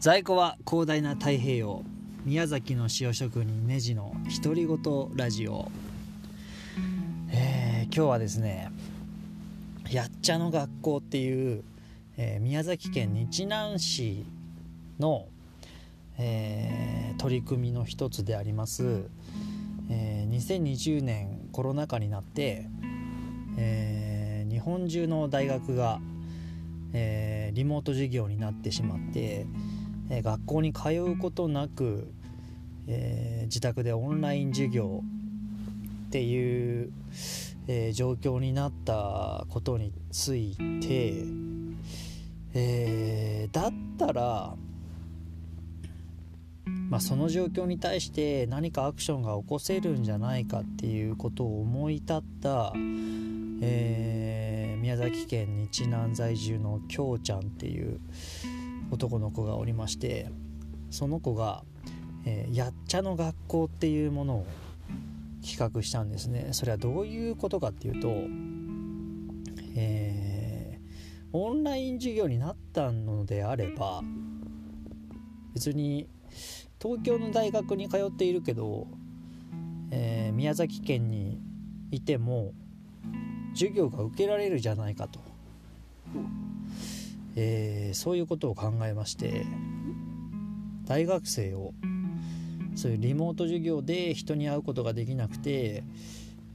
[0.00, 1.84] 在庫は広大な太平洋
[2.24, 4.78] 宮崎の塩職人ネジの独り言
[5.14, 5.70] ラジオ、
[7.30, 8.70] えー、今日はですね
[9.90, 11.64] やっちゃの学校っていう、
[12.16, 14.24] えー、宮崎県日南市
[14.98, 15.26] の、
[16.16, 19.04] えー、取り組みの一つであります、
[19.90, 22.64] えー、2020年コロナ禍になって、
[23.58, 26.00] えー、日本中の大学が、
[26.94, 29.44] えー、リモート授業になってしまって、
[30.10, 32.12] え、学校に通うことなく、
[32.88, 35.02] えー、自宅でオンライン授業
[36.08, 36.92] っていう、
[37.68, 41.24] えー、状況になったことについて、
[42.52, 44.56] えー、だったら、
[46.88, 52.72] まあ、その状況に対して何かアクションが起こせるんじゃないかっていうことを思い立った、
[53.62, 58.00] えー、宮崎県日南在住のきょうちゃんっていう
[58.90, 60.30] 男の子がおりまして
[60.90, 61.62] その子が、
[62.26, 64.46] えー、やっちゃの学校っていうものを
[65.42, 66.48] 企画したんですね。
[66.52, 68.08] それはどういうことかっていうと、
[69.74, 74.02] えー、オンライン授業になったのであれば
[75.54, 76.08] 別に
[76.80, 78.86] 東京の大学に通っているけど、
[79.90, 81.40] えー、宮崎県に
[81.90, 82.52] いても
[83.54, 85.20] 授業が受けられるじゃないかと、
[87.42, 89.46] えー、そういうことを考えまして
[90.84, 91.72] 大学生を
[92.74, 95.82] そういうリモート授業で人に会うことができなくて、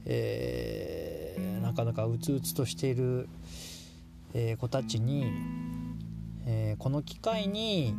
[0.04, 3.28] えー、なかなかうつうつとしている、
[4.32, 5.26] えー、子たちに、
[6.46, 7.94] え、この機会に、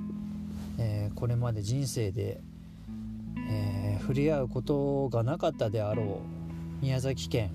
[0.78, 2.40] えこれまで人生で、
[3.50, 6.22] え触れ合うことがなかったであろ
[6.82, 7.52] う宮崎県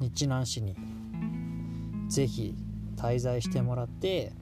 [0.00, 0.76] 日南市に
[2.08, 2.54] 是非
[2.96, 4.32] 滞在してもらって、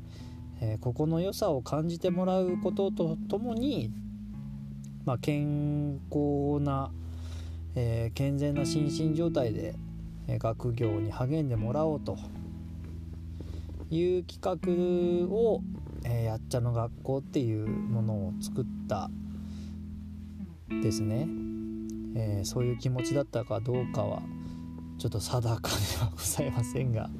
[0.61, 3.91] えここの良さを感じてもらうこととともに
[5.04, 6.91] まあ、健康な、
[7.75, 9.75] えー、健全な心身状態で、
[10.28, 12.19] え、学業に励んでもらおうと
[13.91, 15.62] いう企画を、
[16.04, 19.10] え、やっちゃの学校っていうものを作った
[20.82, 21.26] ですね、
[22.15, 24.22] え、そういう気持ちだったかどうかは
[24.99, 27.10] ちょっと定かではございませんが。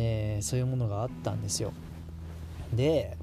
[0.00, 1.72] えー、そういうものがあったんですよ。
[2.72, 3.16] で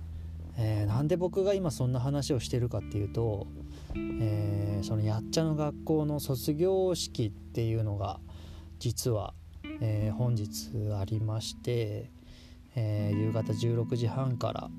[0.58, 3.48] えー、なんで僕が今そんな話をしてるかっていうと、
[3.96, 8.20] えー、そのやっちゃの学校の卒業式っていうのが
[8.80, 9.34] 実は、
[9.82, 12.10] えー、本日ありまして、
[12.76, 14.70] え夕方16時半から、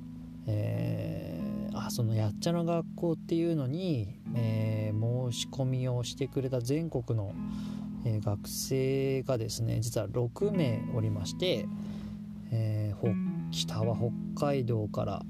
[0.47, 1.41] え
[1.75, 7.35] あそのやっちゃの学校っていうのに、え申し込みをしてくれた全国の、
[8.07, 11.67] え学生がですね実は6名おりまして、
[12.51, 12.95] え
[13.51, 15.23] 北は北海道から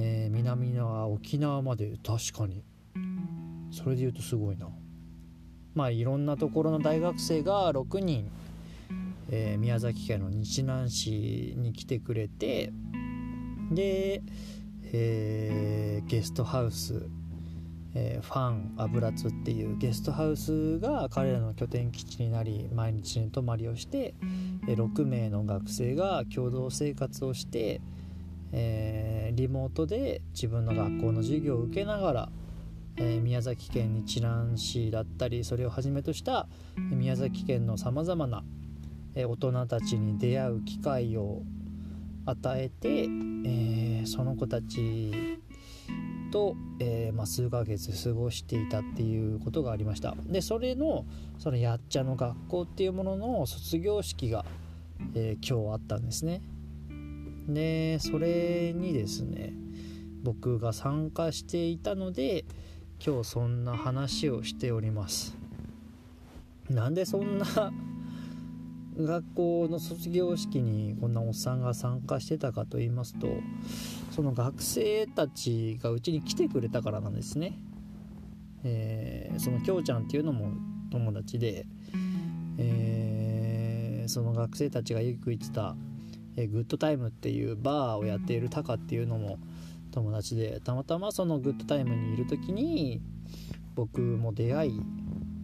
[0.00, 2.62] えー、南は沖縄まで確かに。
[3.72, 4.68] それで言うとすごいな。
[5.74, 8.30] まあいろんなところの大学生が6人、
[9.28, 12.72] えー、宮崎県の日南市に来てくれて
[13.72, 14.22] で、
[14.84, 17.08] えー、ゲストハウス、
[17.94, 24.14] えー、ファン油津っていうゲストハウスが彼らの拠点基地になり毎日に泊まりをして、
[24.68, 27.80] え6名の学生が共同生活をして
[28.52, 32.28] えー、リモートで自分の学校の授業を受けながら、
[32.96, 38.44] え、宮崎県日南市だったりそれをはじめとした宮崎県のさまざまな、
[39.14, 41.42] え、大人たちに出会う機会を
[42.24, 43.08] 与えて、
[43.44, 45.40] えその子たち
[46.30, 51.04] と、えまあ、数ヶ月過ごしていたっていうことがありましたでそれの
[51.38, 54.44] そのやっちゃの学校っていうものの卒業式が、
[55.14, 56.42] え今日あったんですね。
[57.48, 59.54] でそれにですね
[60.22, 62.44] 僕が参加していたので
[63.04, 65.36] 今日そんな話をしております
[66.68, 67.72] なんでそんな
[69.06, 73.28] 学校の卒業式にこんなおっさんが参加してたかと言いますと
[74.10, 77.58] その学生たちがうちに来てくれたからなんですね、
[78.64, 80.50] えー、そのきょうちゃんっていうのも
[80.90, 81.66] 友達で、
[82.58, 85.76] えー、その学生たちがよく行ってた
[86.36, 89.38] えグッドタイムっていうバーをやっているタカっていうのも
[89.90, 93.00] 友達でたまたまそのグッドタイムにいる時に
[93.74, 94.80] 僕も出会い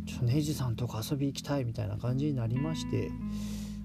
[0.06, 3.10] ちょネジさんとか遊び行きたいみたいな感じになりまして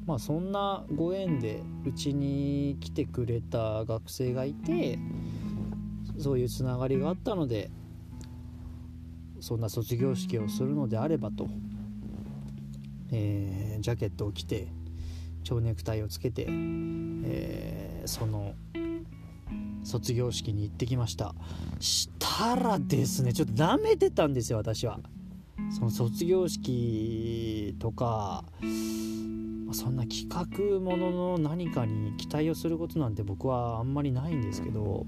[0.06, 5.00] まあそんなご縁でうちに来てくれた学生がいて
[6.18, 7.72] そういうつながりがあったので
[9.40, 11.48] そんな卒業式をするのであればと、
[13.12, 14.68] えー、ジャケットを着て
[15.44, 18.54] 蝶ネクタイをつけて、えー、その
[19.84, 21.34] 卒業式に行ってきました。
[21.80, 25.00] したらですねちょっと舐めてたんですよ私は。
[25.72, 28.44] その卒業式とか
[29.72, 35.06] そんな企画ものの何かに期待をすることなんて僕はあんまりないんですけど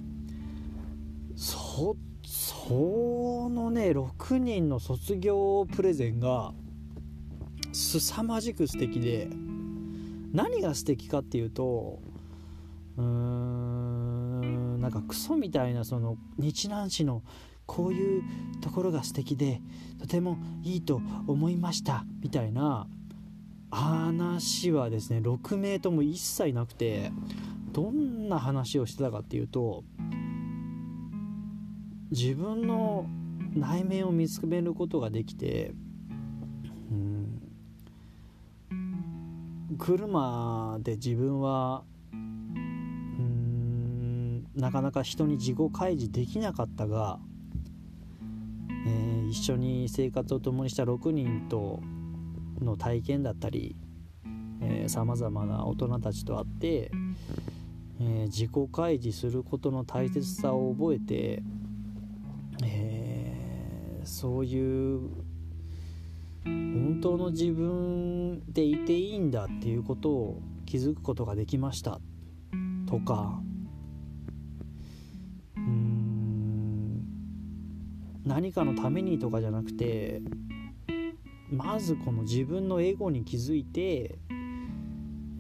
[1.36, 6.54] そそのね6人の卒業プレゼンが
[7.74, 9.28] 凄まじく素敵で
[10.32, 12.00] 何が素敵かっていうと
[12.98, 17.24] うーんなんかクソみたいなその日南市の
[17.72, 18.24] こういう
[18.60, 19.62] ところが素敵で
[19.98, 22.86] とてもいいと思いましたみたいな
[23.72, 27.14] 話はですね6名とも一切なくて
[27.72, 29.86] どんな話をしてたかっていうと
[32.12, 33.06] 自分の
[33.56, 35.74] 内面を見つめることができて、
[36.92, 37.42] うん、
[39.80, 47.18] 車で自分はうんなかなか人に自己開示できなかったが、
[48.88, 51.80] えー、一緒に生活を共にした6人と
[52.60, 53.76] の体験だったり
[54.88, 56.92] さまざまな大人たちと会って、
[58.00, 61.44] えー、自己開示することの大切さを覚えて、
[62.64, 65.00] えー、そういう
[66.44, 72.00] 本当の自分でいていいんだっていうことを気づくことができました
[72.88, 73.42] とか
[78.26, 80.22] 何かのためにとかじゃなくて
[81.52, 84.18] まずこの自分のエゴに気づいて、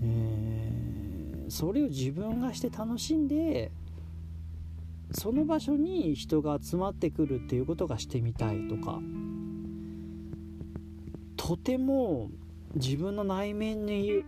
[0.01, 3.72] えー、それを自分がして楽しんで
[5.12, 9.00] その場所に人が集まってくるっていうことがしてみたいとか
[11.38, 12.30] とても
[12.75, 14.24] 自分の内面に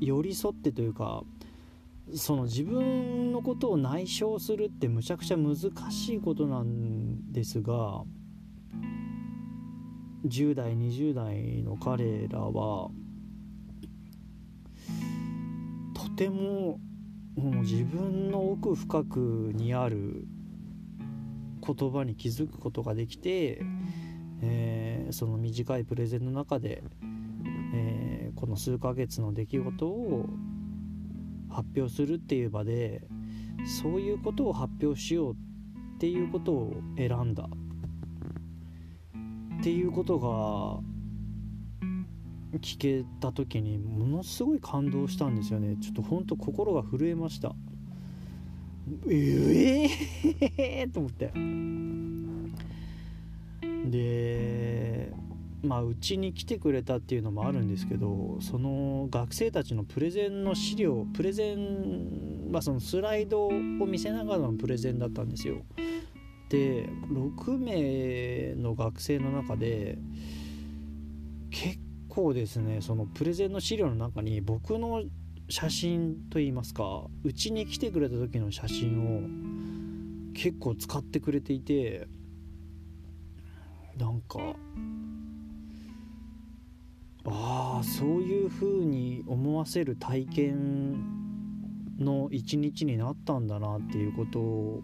[0.00, 1.22] 寄り添ってというか
[2.14, 5.56] その自分のことを内省するってむちゃくちゃ難
[5.90, 8.04] しいことなんですが
[10.26, 12.90] 10代20代の彼らは
[15.94, 16.78] とても
[17.36, 19.18] もう自分の奥深く
[19.52, 20.26] にある
[21.66, 23.60] 言葉に気づくことができて、
[24.40, 26.84] えー、その短いプレゼンの中で、
[27.74, 30.26] えー、この数ヶ月の出来事を
[31.54, 33.06] 発表するっていう場で
[33.80, 35.36] そういうことを発表しようっ
[35.98, 37.48] ていうことを選んだ。
[39.60, 40.94] っていうことが
[42.58, 45.76] 聞けた時にものすごい感動したんですよね。
[45.80, 47.54] ちょっとほんと心が震えました。
[49.08, 49.88] え
[50.50, 51.32] えー、 と思って。
[53.90, 54.93] で
[55.64, 65.62] まあうちに来てくれたっていうのもあるんですけどその学生たちのプレゼンの資料プレゼン、まあ、そのスライドを見せながらのプレゼンだったんですよ。
[66.50, 69.98] で6名の学生の中で
[71.50, 71.78] 結
[72.08, 75.02] 構ですねそのプレゼンの資料の中に僕の
[75.48, 82.06] 写真といいますかうちに来てくれた時の写真を結構使ってくれていて
[83.98, 84.38] なんか
[87.26, 91.04] ああそういう風に思わせる体験
[91.98, 94.82] の一日になったんだなっていうこと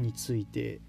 [0.00, 0.80] について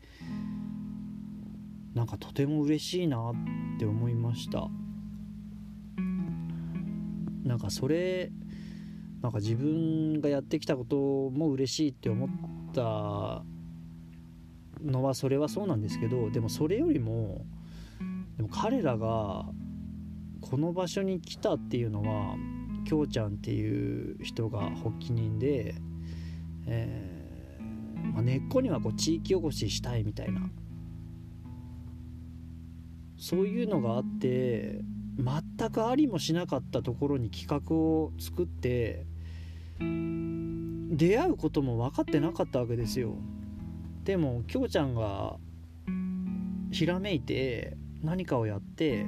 [1.93, 3.34] なんかとても嬉しいなっ
[3.79, 4.70] て思いました。
[7.43, 8.32] なんかそれ
[9.22, 12.29] なんか自分がやってきたことも嬉しいって思っ
[12.74, 13.43] た
[14.84, 17.46] のはそれはそうなんですけどでもそれよりも
[18.38, 19.46] でも彼らが
[20.50, 22.35] この場所に来たっていうのは
[22.85, 25.75] きょうちゃんっていう人が発起人で、
[26.67, 30.41] えーまあ、根っこにはこう地域おこししたいみたいな
[33.17, 34.81] そういうのがあって
[35.17, 39.05] 全くありもしなかったところに企画を作って
[39.79, 43.15] 出会うことも分かってなかったわけですよ。
[44.03, 45.38] でもきょうちゃんが
[46.71, 49.05] ひらめいて何かをやって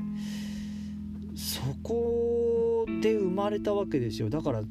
[1.36, 4.30] そこで生まれたわけですよ。
[4.30, 4.64] だから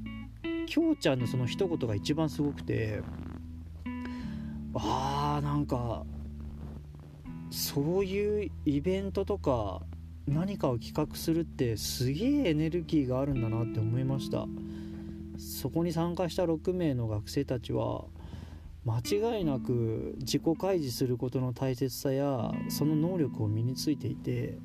[0.67, 3.03] きょうちゃんのその一言が一番すごくて
[4.75, 6.05] あーなんか
[7.51, 9.83] そういうイベントとか
[10.27, 14.47] 何かを企画するってすげえエネルギーがあるんだなって思いました。
[15.37, 18.05] そこに参加した6名の学生たちは
[18.85, 24.59] 間違いなく自己開示することの大切さやその能力を身についていて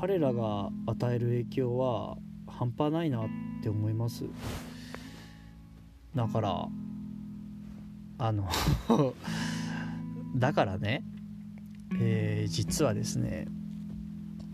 [0.00, 2.16] 彼らが与える影響は
[2.46, 3.28] 半端ないなっ
[3.62, 4.24] て思います。
[6.16, 6.68] だから
[8.16, 8.48] あの
[10.36, 11.04] だからね、
[12.00, 13.46] えー、実はですね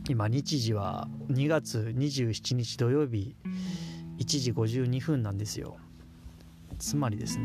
[0.09, 3.37] 今日時は2月27日土曜日
[4.19, 5.76] 1時52分なんですよ。
[6.79, 7.45] つまりですね、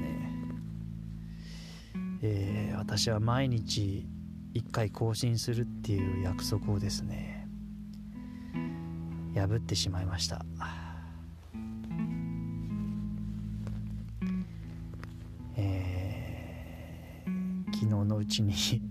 [2.24, 4.08] えー、私は毎日
[4.56, 7.31] 1回更新するっていう約束をですね
[9.34, 10.46] 破ってしまいました。
[15.56, 18.54] えー、昨日のうちに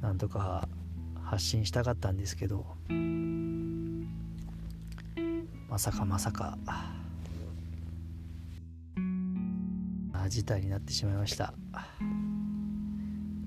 [0.00, 0.68] なんとか
[1.22, 2.76] 発信したかったんですけど
[5.68, 6.58] まさかまさか
[10.28, 11.54] 事態になってしまいました。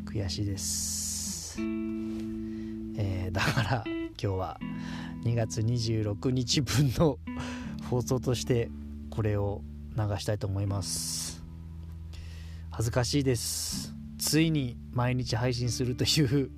[0.06, 1.62] 悔しいです、
[3.02, 4.60] えー、だから今日は
[5.24, 7.18] 2月26日分の
[7.90, 8.70] 放送として
[9.10, 9.62] これを
[9.96, 11.42] 流したいと思います。
[12.70, 13.96] 恥ずかしいです。
[14.18, 16.52] ついに毎日配信するという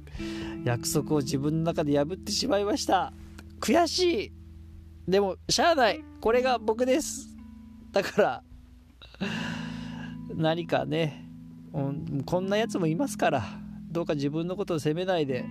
[0.66, 3.14] 約束を自分の中で破ってしまいました。
[3.60, 4.32] 悔しい。
[5.08, 6.04] でもしゃあない。
[6.20, 7.38] これが僕です。
[7.92, 8.44] だから
[10.34, 11.24] 何かね
[12.26, 13.44] こんなやつもいますから
[13.92, 15.46] どうか自分のことを責めないで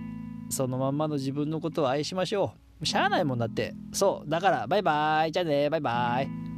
[0.51, 2.85] そのまんまの自分のことを愛しましょう。
[2.85, 3.73] しゃあないもんだって。
[3.93, 4.29] そう。
[4.29, 5.31] だからバイバイ。
[5.31, 5.69] じゃあね。
[5.69, 6.50] バイバイ。